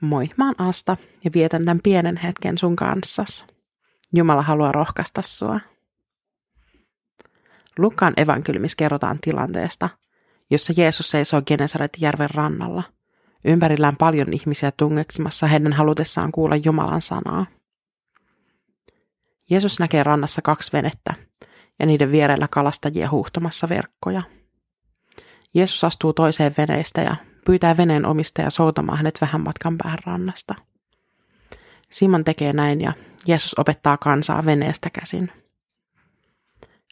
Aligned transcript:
Moi, 0.00 0.28
mä 0.36 0.46
oon 0.46 0.54
Asta 0.68 0.96
ja 1.24 1.30
vietän 1.34 1.64
tämän 1.64 1.80
pienen 1.82 2.16
hetken 2.16 2.58
sun 2.58 2.76
kanssas. 2.76 3.46
Jumala 4.14 4.42
haluaa 4.42 4.72
rohkaista 4.72 5.22
sua. 5.22 5.60
Lukaan 7.78 8.14
evankeliumissa 8.16 8.76
kerrotaan 8.76 9.18
tilanteesta, 9.20 9.88
jossa 10.50 10.72
Jeesus 10.76 11.10
seisoo 11.10 11.42
Genesaretin 11.42 12.02
järven 12.02 12.30
rannalla. 12.30 12.82
Ympärillään 13.44 13.96
paljon 13.96 14.32
ihmisiä 14.32 14.72
tungeksimassa 14.76 15.46
heidän 15.46 15.72
halutessaan 15.72 16.32
kuulla 16.32 16.56
Jumalan 16.56 17.02
sanaa. 17.02 17.46
Jeesus 19.50 19.80
näkee 19.80 20.02
rannassa 20.02 20.42
kaksi 20.42 20.72
venettä 20.72 21.14
ja 21.78 21.86
niiden 21.86 22.12
vierellä 22.12 22.48
kalastajia 22.50 23.10
huuhtomassa 23.10 23.68
verkkoja. 23.68 24.22
Jeesus 25.54 25.84
astuu 25.84 26.12
toiseen 26.12 26.54
veneestä 26.58 27.02
ja 27.02 27.16
pyytää 27.44 27.76
veneen 27.76 28.06
omistaja 28.06 28.50
soutamaan 28.50 28.98
hänet 28.98 29.20
vähän 29.20 29.40
matkan 29.40 29.78
päähän 29.78 29.98
rannasta. 30.06 30.54
Simon 31.90 32.24
tekee 32.24 32.52
näin 32.52 32.80
ja 32.80 32.92
Jeesus 33.26 33.54
opettaa 33.58 33.96
kansaa 33.96 34.44
veneestä 34.44 34.90
käsin. 34.90 35.32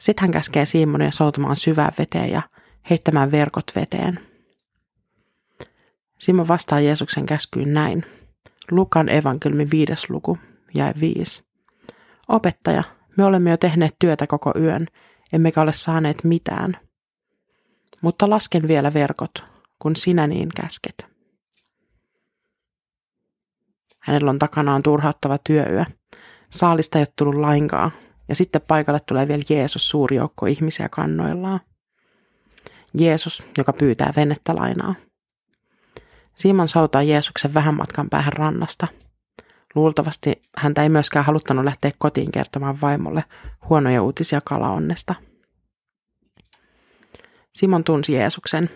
Sitten 0.00 0.22
hän 0.22 0.30
käskee 0.30 0.66
Simonia 0.66 1.10
soutamaan 1.10 1.56
syvään 1.56 1.92
veteen 1.98 2.30
ja 2.30 2.42
heittämään 2.90 3.30
verkot 3.30 3.72
veteen. 3.74 4.20
Simon 6.18 6.48
vastaa 6.48 6.80
Jeesuksen 6.80 7.26
käskyyn 7.26 7.74
näin. 7.74 8.04
Lukan 8.70 9.08
evankelmi 9.08 9.70
viides 9.70 10.10
luku, 10.10 10.38
ja 10.74 10.94
viisi. 11.00 11.44
Opettaja, 12.28 12.82
me 13.16 13.24
olemme 13.24 13.50
jo 13.50 13.56
tehneet 13.56 13.96
työtä 13.98 14.26
koko 14.26 14.52
yön, 14.58 14.86
emmekä 15.32 15.60
ole 15.60 15.72
saaneet 15.72 16.24
mitään. 16.24 16.76
Mutta 18.02 18.30
lasken 18.30 18.68
vielä 18.68 18.94
verkot, 18.94 19.44
kun 19.82 19.96
sinä 19.96 20.26
niin 20.26 20.48
käsket. 20.56 21.06
Hänellä 24.00 24.30
on 24.30 24.38
takanaan 24.38 24.82
turhauttava 24.82 25.38
työyö. 25.38 25.84
Saalista 26.50 26.98
ei 26.98 27.00
ole 27.00 27.14
tullut 27.16 27.40
lainkaan, 27.40 27.90
ja 28.28 28.34
sitten 28.34 28.62
paikalle 28.68 29.00
tulee 29.00 29.28
vielä 29.28 29.42
Jeesus 29.48 29.88
suuri 29.88 30.16
joukko 30.16 30.46
ihmisiä 30.46 30.88
kannoillaan. 30.88 31.60
Jeesus, 32.94 33.42
joka 33.58 33.72
pyytää 33.72 34.12
venettä 34.16 34.56
lainaa. 34.56 34.94
Simon 36.36 36.68
soutaa 36.68 37.02
Jeesuksen 37.02 37.54
vähän 37.54 37.74
matkan 37.74 38.10
päähän 38.10 38.32
rannasta. 38.32 38.86
Luultavasti 39.74 40.42
häntä 40.58 40.82
ei 40.82 40.88
myöskään 40.88 41.24
haluttanut 41.24 41.64
lähteä 41.64 41.90
kotiin 41.98 42.32
kertomaan 42.32 42.80
vaimolle 42.80 43.24
huonoja 43.68 44.02
uutisia 44.02 44.40
kalaonnesta. 44.44 45.14
Simon 47.54 47.84
tunsi 47.84 48.12
Jeesuksen 48.12 48.70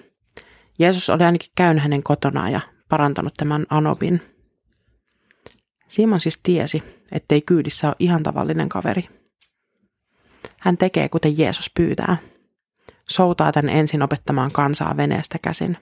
Jeesus 0.78 1.10
oli 1.10 1.24
ainakin 1.24 1.52
käynyt 1.56 1.82
hänen 1.82 2.02
kotonaan 2.02 2.52
ja 2.52 2.60
parantanut 2.88 3.34
tämän 3.34 3.66
Anobin. 3.70 4.22
Simon 5.88 6.20
siis 6.20 6.40
tiesi, 6.42 6.82
ettei 7.12 7.40
kyydissä 7.40 7.88
ole 7.88 7.96
ihan 7.98 8.22
tavallinen 8.22 8.68
kaveri. 8.68 9.08
Hän 10.60 10.76
tekee 10.76 11.08
kuten 11.08 11.38
Jeesus 11.38 11.70
pyytää. 11.74 12.16
Soutaa 13.08 13.52
tän 13.52 13.68
ensin 13.68 14.02
opettamaan 14.02 14.52
kansaa 14.52 14.96
veneestä 14.96 15.38
käsin. 15.42 15.78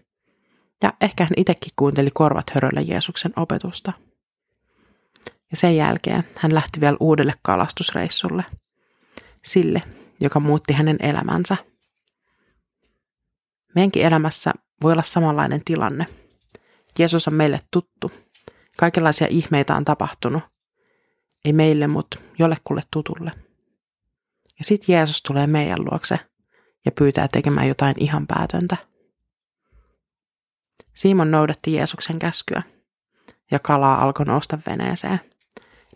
Ja 0.83 0.93
ehkä 1.01 1.25
hän 1.25 1.33
itsekin 1.37 1.73
kuunteli 1.77 2.11
korvat 2.15 2.51
höröllä 2.51 2.81
Jeesuksen 2.81 3.33
opetusta. 3.37 3.93
Ja 5.51 5.57
sen 5.57 5.77
jälkeen 5.77 6.25
hän 6.39 6.55
lähti 6.55 6.81
vielä 6.81 6.97
uudelle 7.01 7.33
kalastusreissulle. 7.43 8.45
Sille, 9.45 9.83
joka 10.21 10.41
muutti 10.41 10.73
hänen 10.73 10.97
elämänsä. 11.01 11.57
Meidänkin 13.75 14.03
elämässä 14.03 14.53
voi 14.83 14.93
olla 14.93 15.03
samanlainen 15.03 15.65
tilanne. 15.65 16.07
Jeesus 16.99 17.29
on 17.29 17.35
meille 17.35 17.61
tuttu. 17.71 18.13
Kaikenlaisia 18.77 19.27
ihmeitä 19.31 19.77
on 19.77 19.85
tapahtunut. 19.85 20.43
Ei 21.45 21.53
meille, 21.53 21.87
mutta 21.87 22.19
jollekulle 22.39 22.83
tutulle. 22.91 23.31
Ja 24.59 24.65
sitten 24.65 24.93
Jeesus 24.93 25.23
tulee 25.23 25.47
meidän 25.47 25.85
luokse 25.85 26.19
ja 26.85 26.93
pyytää 26.93 27.29
tekemään 27.29 27.69
jotain 27.69 27.95
ihan 27.99 28.27
päätöntä. 28.27 28.77
Simon 30.95 31.31
noudatti 31.31 31.73
Jeesuksen 31.73 32.19
käskyä 32.19 32.63
ja 33.51 33.59
kalaa 33.59 34.03
alkoi 34.03 34.27
nousta 34.27 34.59
veneeseen. 34.67 35.21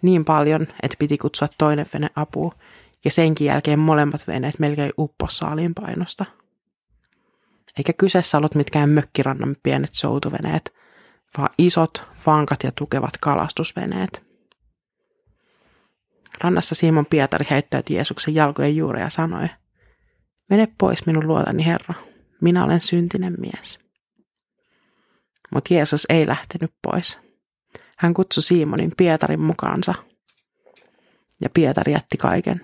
Niin 0.02 0.24
paljon, 0.24 0.62
että 0.62 0.96
piti 0.98 1.18
kutsua 1.18 1.48
toinen 1.58 1.86
vene 1.92 2.08
apuun 2.16 2.52
ja 3.04 3.10
senkin 3.10 3.46
jälkeen 3.46 3.78
molemmat 3.78 4.26
veneet 4.26 4.58
melkein 4.58 4.92
upposi 4.98 5.36
saaliin 5.36 5.74
painosta– 5.74 6.24
eikä 7.78 7.92
kyseessä 7.92 8.38
ollut 8.38 8.54
mitkään 8.54 8.90
mökkirannan 8.90 9.56
pienet 9.62 9.90
soutuveneet, 9.92 10.74
vaan 11.38 11.50
isot, 11.58 12.04
vankat 12.26 12.62
ja 12.62 12.72
tukevat 12.72 13.14
kalastusveneet. 13.20 14.28
Rannassa 16.40 16.74
Simon 16.74 17.06
Pietari 17.06 17.46
heittäytyi 17.50 17.96
Jeesuksen 17.96 18.34
jalkojen 18.34 18.76
juureen 18.76 19.04
ja 19.04 19.10
sanoi, 19.10 19.48
Mene 20.50 20.68
pois 20.78 21.06
minun 21.06 21.26
luotani 21.26 21.66
Herra, 21.66 21.94
minä 22.40 22.64
olen 22.64 22.80
syntinen 22.80 23.34
mies. 23.38 23.78
Mutta 25.54 25.74
Jeesus 25.74 26.06
ei 26.08 26.26
lähtenyt 26.26 26.72
pois. 26.82 27.18
Hän 27.98 28.14
kutsui 28.14 28.42
Simonin 28.42 28.92
Pietarin 28.96 29.40
mukaansa. 29.40 29.94
Ja 31.40 31.50
Pietari 31.50 31.92
jätti 31.92 32.16
kaiken 32.16 32.60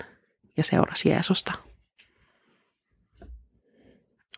ja 0.56 0.64
seurasi 0.64 1.08
Jeesusta. 1.08 1.52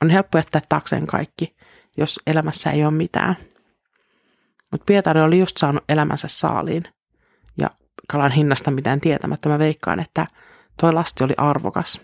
On 0.03 0.11
helppo 0.11 0.39
jättää 0.39 0.61
taakseen 0.69 1.07
kaikki, 1.07 1.57
jos 1.97 2.21
elämässä 2.27 2.71
ei 2.71 2.85
ole 2.85 2.93
mitään. 2.93 3.37
Mutta 4.73 4.85
Pietari 4.85 5.21
oli 5.21 5.39
just 5.39 5.57
saanut 5.57 5.85
elämänsä 5.89 6.29
saaliin. 6.29 6.83
Ja 7.61 7.71
kalan 8.09 8.33
hinnasta 8.33 8.71
mitään 8.71 9.01
tietämättä 9.01 9.49
mä 9.49 9.59
veikkaan, 9.59 10.01
että 10.01 10.27
toi 10.81 10.93
lasti 10.93 11.25
oli 11.25 11.35
arvokas. 11.37 12.01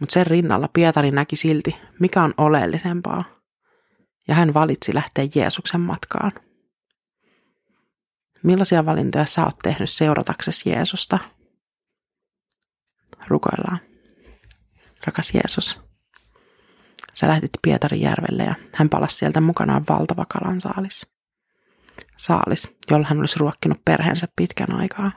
Mutta 0.00 0.12
sen 0.12 0.26
rinnalla 0.26 0.68
Pietari 0.72 1.10
näki 1.10 1.36
silti, 1.36 1.76
mikä 1.98 2.22
on 2.22 2.34
oleellisempaa. 2.38 3.24
Ja 4.28 4.34
hän 4.34 4.54
valitsi 4.54 4.94
lähteä 4.94 5.28
Jeesuksen 5.34 5.80
matkaan. 5.80 6.32
Millaisia 8.42 8.86
valintoja 8.86 9.26
sä 9.26 9.44
oot 9.44 9.58
tehnyt 9.62 9.90
seurataksesi 9.90 10.70
Jeesusta? 10.70 11.18
Rukoillaan. 13.28 13.78
Rakas 15.06 15.34
Jeesus, 15.34 15.80
Sä 17.20 17.28
lähtit 17.28 17.50
Pietarin 17.62 18.00
järvelle 18.00 18.42
ja 18.42 18.54
hän 18.74 18.88
palasi 18.88 19.16
sieltä 19.16 19.40
mukanaan 19.40 19.84
valtava 19.88 20.26
kalansaalis. 20.26 21.06
Saalis, 22.16 22.76
jolla 22.90 23.06
hän 23.08 23.18
olisi 23.18 23.38
ruokkinut 23.38 23.84
perheensä 23.84 24.28
pitkän 24.36 24.72
aikaa. 24.74 25.12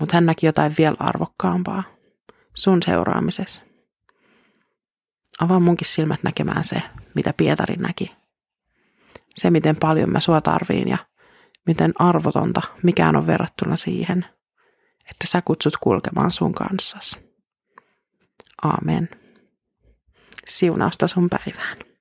Mutta 0.00 0.16
hän 0.16 0.26
näki 0.26 0.46
jotain 0.46 0.74
vielä 0.78 0.96
arvokkaampaa. 0.98 1.82
Sun 2.54 2.82
seuraamisessa. 2.84 3.62
Avaa 5.40 5.60
munkin 5.60 5.88
silmät 5.88 6.22
näkemään 6.22 6.64
se, 6.64 6.82
mitä 7.14 7.32
Pietari 7.36 7.76
näki. 7.76 8.12
Se, 9.34 9.50
miten 9.50 9.76
paljon 9.76 10.10
mä 10.10 10.20
sua 10.20 10.40
tarviin 10.40 10.88
ja 10.88 10.98
miten 11.66 11.92
arvotonta 11.98 12.62
mikään 12.82 13.16
on 13.16 13.26
verrattuna 13.26 13.76
siihen, 13.76 14.26
että 15.10 15.26
sä 15.26 15.42
kutsut 15.42 15.76
kulkemaan 15.76 16.30
sun 16.30 16.52
kanssas. 16.52 17.20
Amen 18.62 19.21
siunausta 20.48 21.08
sun 21.08 21.28
päivään. 21.30 21.91